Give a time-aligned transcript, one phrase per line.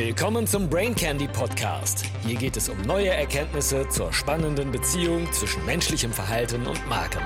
[0.00, 2.04] Willkommen zum Brain Candy Podcast.
[2.24, 7.20] Hier geht es um neue Erkenntnisse zur spannenden Beziehung zwischen menschlichem Verhalten und Marken.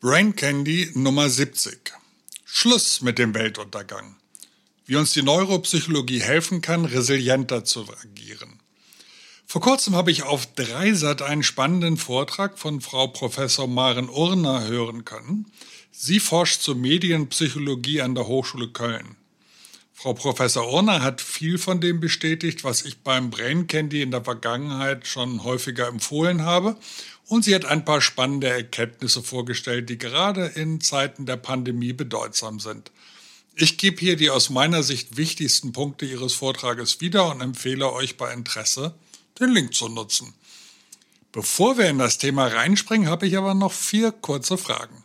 [0.00, 1.94] Brain Candy Nummer 70.
[2.44, 4.16] Schluss mit dem Weltuntergang.
[4.84, 8.60] Wie uns die Neuropsychologie helfen kann, resilienter zu agieren.
[9.46, 15.06] Vor kurzem habe ich auf Dreisat einen spannenden Vortrag von Frau Professor Maren Urner hören
[15.06, 15.46] können.
[15.96, 19.16] Sie forscht zur Medienpsychologie an der Hochschule Köln.
[19.92, 24.24] Frau Professor Urner hat viel von dem bestätigt, was ich beim Brain Candy in der
[24.24, 26.76] Vergangenheit schon häufiger empfohlen habe.
[27.26, 32.58] Und sie hat ein paar spannende Erkenntnisse vorgestellt, die gerade in Zeiten der Pandemie bedeutsam
[32.58, 32.90] sind.
[33.54, 38.16] Ich gebe hier die aus meiner Sicht wichtigsten Punkte Ihres Vortrages wieder und empfehle euch
[38.16, 38.96] bei Interesse,
[39.38, 40.34] den Link zu nutzen.
[41.30, 45.03] Bevor wir in das Thema reinspringen, habe ich aber noch vier kurze Fragen.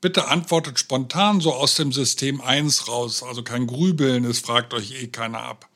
[0.00, 4.92] Bitte antwortet spontan so aus dem System 1 raus, also kein Grübeln, es fragt euch
[4.92, 5.68] eh keiner ab.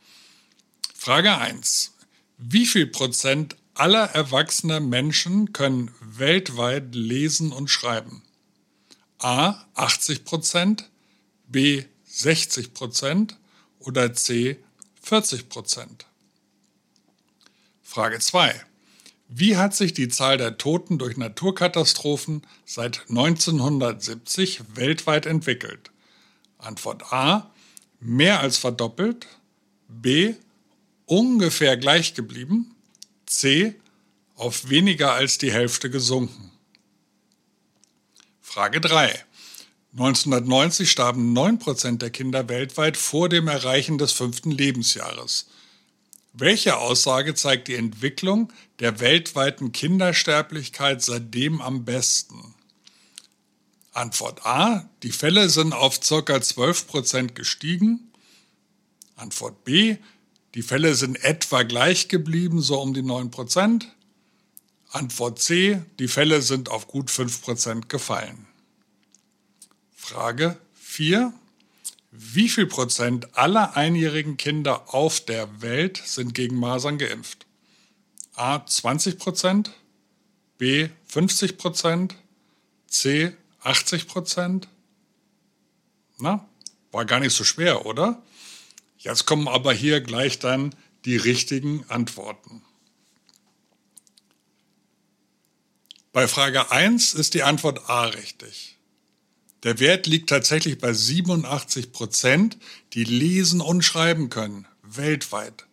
[0.94, 1.92] Frage 1.
[2.38, 8.22] Wie viel Prozent aller erwachsener Menschen können weltweit lesen und schreiben?
[9.18, 10.90] A 80 Prozent,
[11.48, 13.36] B 60 Prozent
[13.78, 14.58] oder C
[15.02, 16.06] 40 Prozent?
[17.82, 18.64] Frage 2.
[19.28, 25.90] Wie hat sich die Zahl der Toten durch Naturkatastrophen seit 1970 weltweit entwickelt?
[26.58, 27.50] Antwort A.
[28.00, 29.26] Mehr als verdoppelt.
[29.88, 30.34] B.
[31.06, 32.74] Ungefähr gleich geblieben.
[33.26, 33.74] C.
[34.36, 36.50] Auf weniger als die Hälfte gesunken.
[38.40, 39.24] Frage 3.
[39.92, 45.46] 1990 starben 9% der Kinder weltweit vor dem Erreichen des fünften Lebensjahres.
[46.36, 52.56] Welche Aussage zeigt die Entwicklung der weltweiten Kindersterblichkeit seitdem am besten?
[53.92, 54.90] Antwort A.
[55.04, 56.34] Die Fälle sind auf ca.
[56.34, 58.10] 12% gestiegen.
[59.14, 59.96] Antwort B.
[60.56, 63.86] Die Fälle sind etwa gleich geblieben, so um die 9%
[64.90, 65.82] Antwort C.
[66.00, 68.48] Die Fälle sind auf gut 5% gefallen.
[69.94, 71.32] Frage 4.
[72.16, 77.44] Wie viel Prozent aller einjährigen Kinder auf der Welt sind gegen Masern geimpft?
[78.36, 79.72] A 20 Prozent,
[80.56, 82.14] B 50 Prozent,
[82.86, 84.68] C 80 Prozent?
[86.18, 86.48] Na,
[86.92, 88.22] war gar nicht so schwer, oder?
[88.96, 90.72] Jetzt kommen aber hier gleich dann
[91.04, 92.62] die richtigen Antworten.
[96.12, 98.78] Bei Frage 1 ist die Antwort A richtig.
[99.64, 102.58] Der Wert liegt tatsächlich bei 87 Prozent,
[102.92, 105.66] die lesen und schreiben können, weltweit.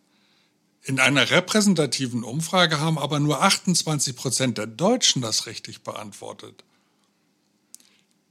[0.82, 6.64] In einer repräsentativen Umfrage haben aber nur 28 Prozent der Deutschen das richtig beantwortet.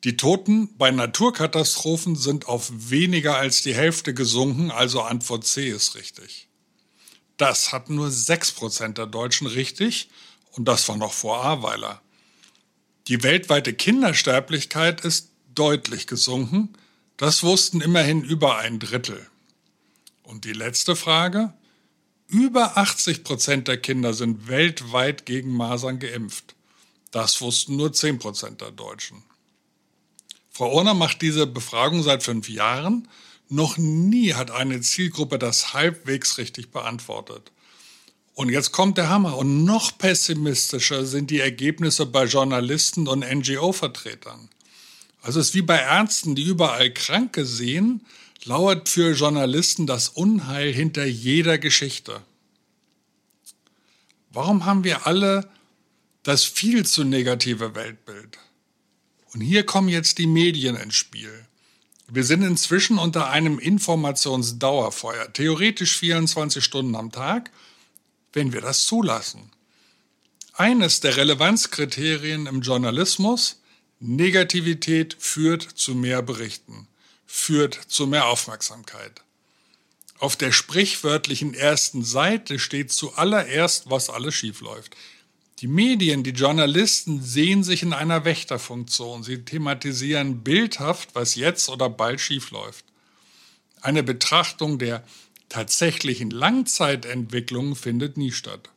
[0.04, 5.94] Die Toten bei Naturkatastrophen sind auf weniger als die Hälfte gesunken, also Antwort C ist
[5.94, 6.48] richtig.
[7.38, 10.10] Das hatten nur 6 Prozent der Deutschen richtig
[10.54, 12.02] und das war noch vor Ahrweiler.
[13.08, 16.74] Die weltweite Kindersterblichkeit ist deutlich gesunken.
[17.18, 19.28] Das wussten immerhin über ein Drittel.
[20.24, 21.54] Und die letzte Frage?
[22.28, 26.56] Über 80 Prozent der Kinder sind weltweit gegen Masern geimpft.
[27.12, 29.24] Das wussten nur 10 Prozent der Deutschen.
[30.50, 33.08] Frau Orner macht diese Befragung seit fünf Jahren.
[33.50, 37.52] Noch nie hat eine Zielgruppe das halbwegs richtig beantwortet.
[38.34, 39.38] Und jetzt kommt der Hammer.
[39.38, 44.50] Und noch pessimistischer sind die Ergebnisse bei Journalisten und NGO-Vertretern.
[45.22, 48.06] Also es ist wie bei Ärzten, die überall Kranke sehen,
[48.44, 52.22] lauert für Journalisten das Unheil hinter jeder Geschichte.
[54.32, 55.48] Warum haben wir alle
[56.24, 58.40] das viel zu negative Weltbild?
[59.34, 61.46] Und hier kommen jetzt die Medien ins Spiel.
[62.09, 67.52] Wir sind inzwischen unter einem Informationsdauerfeuer, theoretisch 24 Stunden am Tag,
[68.34, 69.52] wenn wir das zulassen.
[70.53, 73.61] Eines der Relevanzkriterien im Journalismus
[74.04, 76.88] Negativität führt zu mehr Berichten,
[77.28, 79.22] führt zu mehr Aufmerksamkeit.
[80.18, 84.98] Auf der sprichwörtlichen ersten Seite steht zuallererst, was alles schiefläuft.
[85.59, 89.22] Die Medien, die Journalisten sehen sich in einer Wächterfunktion.
[89.22, 92.84] Sie thematisieren bildhaft, was jetzt oder bald schiefläuft.
[93.82, 95.04] Eine Betrachtung der
[95.47, 98.70] tatsächlichen Langzeitentwicklung findet nie statt.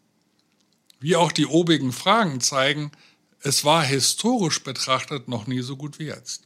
[1.00, 2.92] Wie auch die obigen Fragen zeigen,
[3.44, 6.44] es war historisch betrachtet noch nie so gut wie jetzt.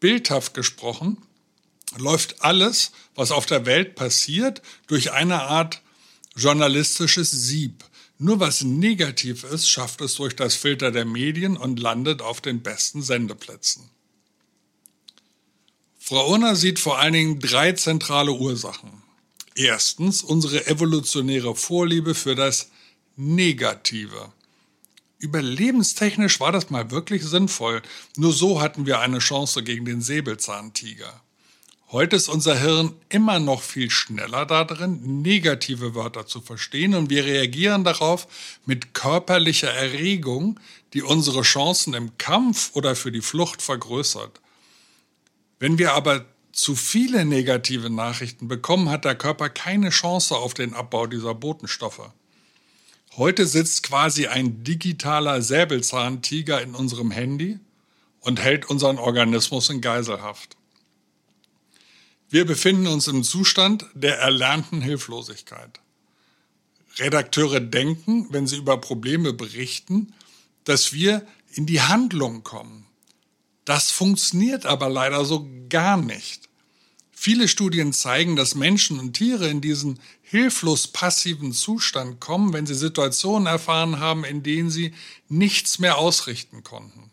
[0.00, 1.16] Bildhaft gesprochen
[1.96, 5.80] läuft alles, was auf der Welt passiert, durch eine Art
[6.36, 7.84] journalistisches Sieb.
[8.18, 12.62] Nur was negativ ist, schafft es durch das Filter der Medien und landet auf den
[12.62, 13.88] besten Sendeplätzen.
[15.98, 19.02] Frau Urner sieht vor allen Dingen drei zentrale Ursachen.
[19.54, 22.70] Erstens unsere evolutionäre Vorliebe für das
[23.16, 24.32] Negative.
[25.22, 27.80] Überlebenstechnisch war das mal wirklich sinnvoll.
[28.16, 31.22] Nur so hatten wir eine Chance gegen den Säbelzahntiger.
[31.92, 37.24] Heute ist unser Hirn immer noch viel schneller darin, negative Wörter zu verstehen und wir
[37.24, 38.26] reagieren darauf
[38.66, 40.58] mit körperlicher Erregung,
[40.92, 44.40] die unsere Chancen im Kampf oder für die Flucht vergrößert.
[45.60, 50.74] Wenn wir aber zu viele negative Nachrichten bekommen, hat der Körper keine Chance auf den
[50.74, 52.10] Abbau dieser Botenstoffe.
[53.16, 57.58] Heute sitzt quasi ein digitaler Säbelzahntiger in unserem Handy
[58.20, 60.56] und hält unseren Organismus in Geiselhaft.
[62.30, 65.80] Wir befinden uns im Zustand der erlernten Hilflosigkeit.
[66.98, 70.14] Redakteure denken, wenn sie über Probleme berichten,
[70.64, 72.86] dass wir in die Handlung kommen.
[73.66, 76.48] Das funktioniert aber leider so gar nicht.
[77.24, 82.74] Viele Studien zeigen, dass Menschen und Tiere in diesen hilflos passiven Zustand kommen, wenn sie
[82.74, 84.92] Situationen erfahren haben, in denen sie
[85.28, 87.12] nichts mehr ausrichten konnten.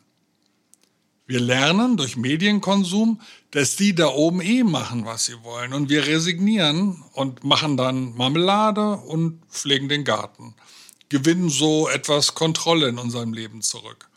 [1.27, 3.21] Wir lernen durch Medienkonsum,
[3.51, 5.73] dass die da oben eh machen, was sie wollen.
[5.73, 10.55] Und wir resignieren und machen dann Marmelade und pflegen den Garten.
[11.09, 14.08] Gewinnen so etwas Kontrolle in unserem Leben zurück.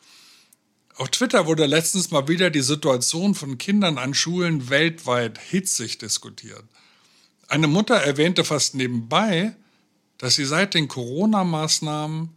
[1.03, 6.63] Auf Twitter wurde letztens mal wieder die Situation von Kindern an Schulen weltweit hitzig diskutiert.
[7.49, 9.57] Eine Mutter erwähnte fast nebenbei,
[10.19, 12.29] dass sie seit den Corona-Maßnahmen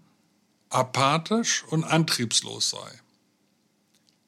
[0.72, 2.90] apathisch und antriebslos sei.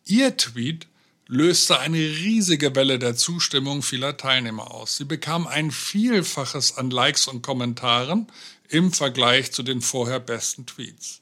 [0.05, 0.85] Ihr Tweet
[1.25, 4.97] löste eine riesige Welle der Zustimmung vieler Teilnehmer aus.
[4.97, 8.27] Sie bekam ein Vielfaches an Likes und Kommentaren
[8.69, 11.21] im Vergleich zu den vorher besten Tweets.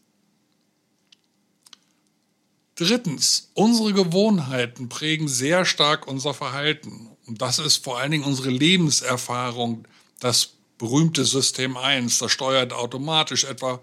[2.75, 7.09] Drittens, unsere Gewohnheiten prägen sehr stark unser Verhalten.
[7.25, 9.87] Und das ist vor allen Dingen unsere Lebenserfahrung,
[10.19, 12.17] das berühmte System 1.
[12.17, 13.79] Das steuert automatisch etwa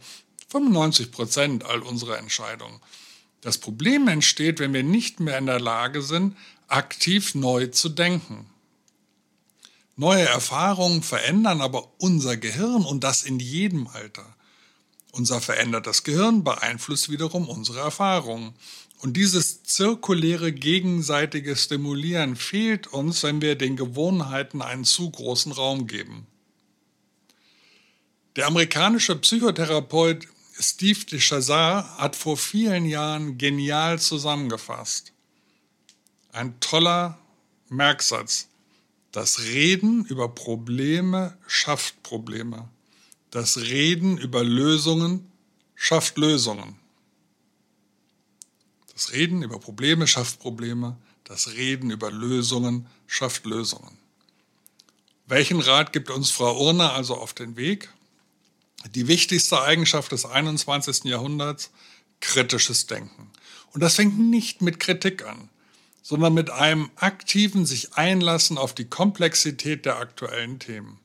[0.48, 2.80] 95 Prozent all unserer Entscheidungen.
[3.40, 6.36] Das Problem entsteht, wenn wir nicht mehr in der Lage sind,
[6.68, 8.46] aktiv neu zu denken.
[9.96, 14.36] Neue Erfahrungen verändern aber unser Gehirn und das in jedem Alter.
[15.12, 18.54] Unser verändertes Gehirn beeinflusst wiederum unsere Erfahrungen.
[19.00, 25.86] Und dieses zirkuläre gegenseitige Stimulieren fehlt uns, wenn wir den Gewohnheiten einen zu großen Raum
[25.86, 26.26] geben.
[28.36, 30.26] Der amerikanische Psychotherapeut
[30.58, 35.12] Steve de Chazard hat vor vielen Jahren genial zusammengefasst.
[36.32, 37.18] Ein toller
[37.68, 38.48] Merksatz.
[39.10, 42.68] Das Reden über Probleme schafft Probleme.
[43.32, 45.28] Das Reden über Lösungen
[45.74, 46.76] schafft Lösungen.
[48.92, 50.96] Das Reden über Probleme schafft Probleme.
[51.24, 53.98] Das Reden über Lösungen schafft Lösungen.
[55.26, 57.88] Welchen Rat gibt uns Frau Urner also auf den Weg?
[58.90, 61.04] die wichtigste Eigenschaft des 21.
[61.04, 61.70] Jahrhunderts,
[62.20, 63.30] kritisches Denken.
[63.72, 65.48] Und das fängt nicht mit Kritik an,
[66.02, 70.98] sondern mit einem aktiven sich einlassen auf die Komplexität der aktuellen Themen.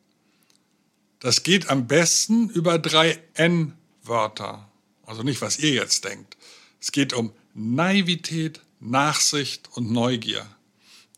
[1.20, 4.70] Das geht am besten über drei N-Wörter.
[5.06, 6.38] Also nicht, was ihr jetzt denkt.
[6.80, 10.46] Es geht um Naivität, Nachsicht und Neugier.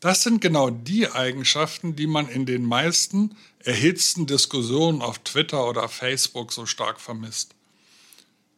[0.00, 5.88] Das sind genau die Eigenschaften, die man in den meisten erhitzten Diskussionen auf Twitter oder
[5.88, 7.54] Facebook so stark vermisst.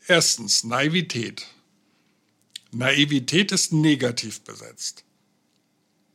[0.07, 1.47] Erstens, Naivität.
[2.71, 5.05] Naivität ist negativ besetzt.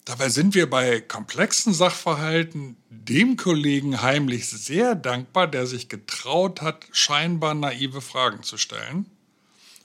[0.08, 6.86] Dabei sind wir bei komplexen Sachverhalten dem Kollegen heimlich sehr dankbar, der sich getraut hat,
[6.94, 9.06] scheinbar naive Fragen zu stellen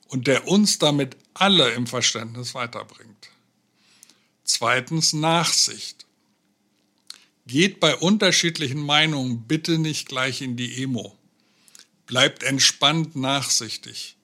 [0.06, 3.30] und der uns damit alle im Verständnis weiterbringt.
[4.44, 6.06] Zweitens Nachsicht.
[7.48, 11.18] Geht bei unterschiedlichen Meinungen bitte nicht gleich in die Emo.
[12.06, 14.16] Bleibt entspannt nachsichtig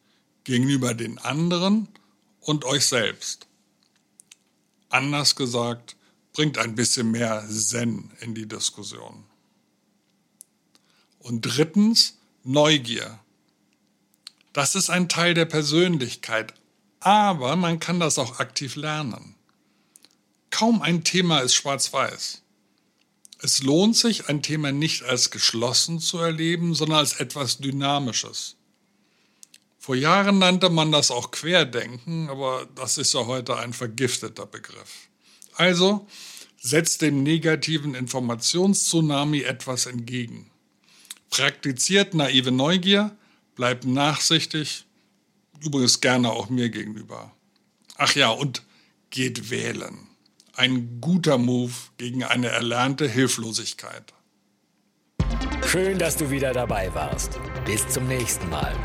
[0.44, 1.88] gegenüber den anderen
[2.38, 3.47] und euch selbst.
[4.88, 5.96] Anders gesagt,
[6.32, 9.24] bringt ein bisschen mehr Zen in die Diskussion.
[11.18, 13.18] Und drittens, Neugier.
[14.52, 16.54] Das ist ein Teil der Persönlichkeit,
[17.00, 19.34] aber man kann das auch aktiv lernen.
[20.50, 22.42] Kaum ein Thema ist schwarz-weiß.
[23.40, 28.56] Es lohnt sich, ein Thema nicht als geschlossen zu erleben, sondern als etwas Dynamisches.
[29.88, 35.08] Vor Jahren nannte man das auch Querdenken, aber das ist ja heute ein vergifteter Begriff.
[35.54, 36.06] Also
[36.60, 40.50] setzt dem negativen Informationstsunami etwas entgegen.
[41.30, 43.16] Praktiziert naive Neugier,
[43.56, 44.84] bleibt nachsichtig,
[45.64, 47.32] übrigens gerne auch mir gegenüber.
[47.96, 48.64] Ach ja, und
[49.08, 50.06] geht wählen.
[50.52, 54.12] ein guter Move gegen eine erlernte Hilflosigkeit.
[55.66, 57.40] Schön, dass du wieder dabei warst.
[57.64, 58.76] Bis zum nächsten Mal.